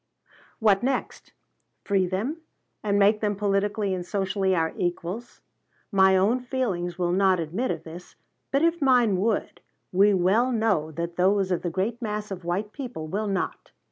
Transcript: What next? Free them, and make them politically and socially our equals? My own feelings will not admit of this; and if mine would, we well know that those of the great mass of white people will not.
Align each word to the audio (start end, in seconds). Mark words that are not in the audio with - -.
What 0.57 0.81
next? 0.81 1.31
Free 1.83 2.07
them, 2.07 2.37
and 2.81 2.97
make 2.97 3.21
them 3.21 3.35
politically 3.35 3.93
and 3.93 4.03
socially 4.03 4.55
our 4.55 4.73
equals? 4.75 5.41
My 5.91 6.17
own 6.17 6.39
feelings 6.39 6.97
will 6.97 7.11
not 7.11 7.39
admit 7.39 7.69
of 7.69 7.83
this; 7.83 8.15
and 8.51 8.65
if 8.65 8.81
mine 8.81 9.17
would, 9.17 9.61
we 9.91 10.15
well 10.15 10.51
know 10.51 10.89
that 10.93 11.17
those 11.17 11.51
of 11.51 11.61
the 11.61 11.69
great 11.69 12.01
mass 12.01 12.31
of 12.31 12.43
white 12.43 12.71
people 12.71 13.05
will 13.05 13.27
not. 13.27 13.69